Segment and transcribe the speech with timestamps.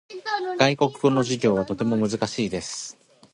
[0.57, 2.97] 外国語の授業はとても難しいです。